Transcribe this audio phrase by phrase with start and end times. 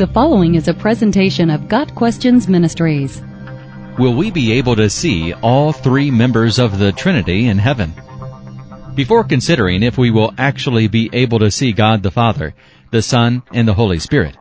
[0.00, 3.20] The following is a presentation of Got Questions Ministries.
[3.98, 7.92] Will we be able to see all three members of the Trinity in heaven?
[8.94, 12.54] Before considering if we will actually be able to see God the Father,
[12.90, 14.38] the Son, and the Holy Spirit,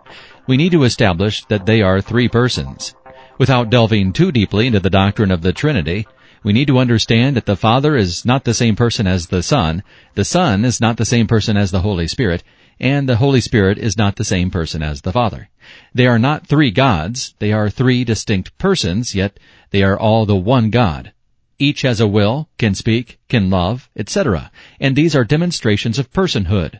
[0.47, 2.95] we need to establish that they are three persons.
[3.37, 6.07] Without delving too deeply into the doctrine of the Trinity,
[6.41, 9.83] we need to understand that the Father is not the same person as the Son,
[10.15, 12.43] the Son is not the same person as the Holy Spirit,
[12.79, 15.49] and the Holy Spirit is not the same person as the Father.
[15.93, 19.37] They are not three gods, they are three distinct persons, yet
[19.71, 21.11] they are all the one God.
[21.57, 26.79] Each has a will, can speak, can love, etc., and these are demonstrations of personhood.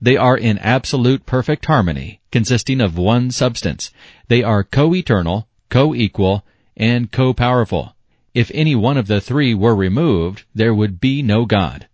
[0.00, 3.92] They are in absolute perfect harmony, consisting of one substance.
[4.28, 6.42] They are co-eternal, co-equal,
[6.74, 7.94] and co-powerful.
[8.32, 11.86] If any one of the three were removed, there would be no God.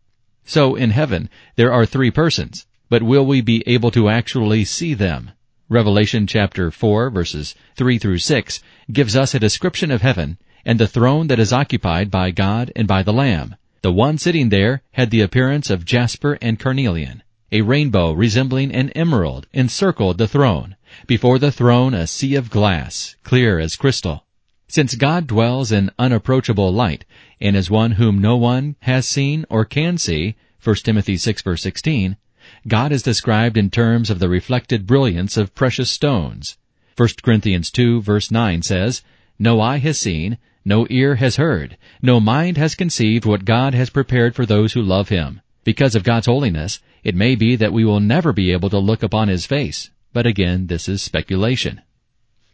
[0.44, 4.94] So in heaven, there are three persons but will we be able to actually see
[4.94, 5.32] them?
[5.68, 10.86] Revelation chapter 4 verses 3 through 6 gives us a description of heaven and the
[10.86, 13.56] throne that is occupied by God and by the Lamb.
[13.82, 17.24] The one sitting there had the appearance of jasper and carnelian.
[17.50, 20.76] A rainbow resembling an emerald encircled the throne.
[21.08, 24.24] Before the throne a sea of glass, clear as crystal.
[24.68, 27.04] Since God dwells in unapproachable light,
[27.40, 31.62] and is one whom no one has seen or can see, 1 Timothy 6 verse
[31.62, 32.18] 16,
[32.66, 36.56] God is described in terms of the reflected brilliance of precious stones.
[36.96, 39.02] 1 Corinthians 2 verse 9 says,
[39.38, 43.90] No eye has seen, no ear has heard, no mind has conceived what God has
[43.90, 45.40] prepared for those who love Him.
[45.64, 49.02] Because of God's holiness, it may be that we will never be able to look
[49.02, 51.80] upon His face, but again, this is speculation.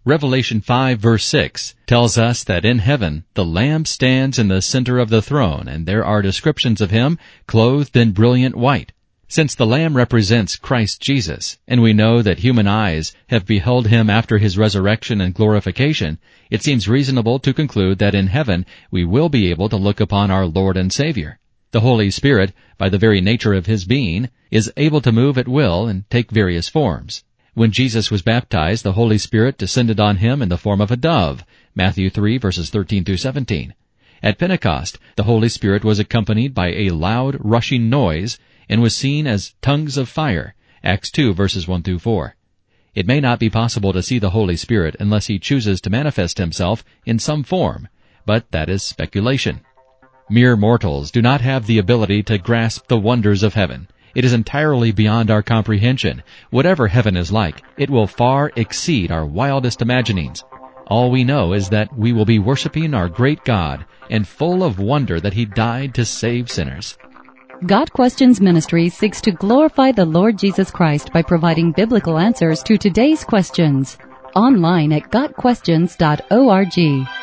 [0.07, 4.99] Revelation 5 verse 6 tells us that in heaven the Lamb stands in the center
[4.99, 8.93] of the throne and there are descriptions of Him clothed in brilliant white.
[9.31, 14.11] Since the Lamb represents Christ Jesus, and we know that human eyes have beheld him
[14.11, 16.19] after his resurrection and glorification,
[16.51, 20.33] it seems reasonable to conclude that in heaven we will be able to look upon
[20.33, 21.39] our Lord and Savior.
[21.71, 25.47] The Holy Spirit, by the very nature of his being, is able to move at
[25.47, 27.23] will and take various forms.
[27.55, 30.97] When Jesus was baptized, the Holy Spirit descended on him in the form of a
[30.97, 33.75] dove, Matthew 3 verses 13 through 17.
[34.23, 38.39] At Pentecost, the Holy Spirit was accompanied by a loud rushing noise
[38.69, 40.55] and was seen as tongues of fire.
[40.85, 42.37] Acts 2 verses 1 through 4.
[42.95, 46.39] It may not be possible to see the Holy Spirit unless he chooses to manifest
[46.39, 47.89] himself in some form,
[48.27, 49.61] but that is speculation.
[50.29, 53.89] Mere mortals do not have the ability to grasp the wonders of heaven.
[54.15, 56.23] It is entirely beyond our comprehension.
[56.51, 60.45] Whatever heaven is like, it will far exceed our wildest imaginings.
[60.91, 64.81] All we know is that we will be worshiping our great God and full of
[64.81, 66.99] wonder that He died to save sinners.
[67.65, 72.77] Got Questions Ministry seeks to glorify the Lord Jesus Christ by providing biblical answers to
[72.77, 73.99] today's questions.
[74.35, 77.20] Online at GotQuestions.org.